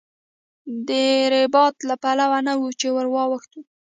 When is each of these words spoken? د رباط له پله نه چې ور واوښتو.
د 0.87 0.89
رباط 1.33 1.75
له 1.89 1.95
پله 2.03 2.25
نه 2.45 2.53
چې 2.79 2.87
ور 2.95 3.07
واوښتو. 3.13 3.59